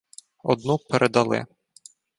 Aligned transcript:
—Одну 0.51 0.75
передали. 0.89 1.45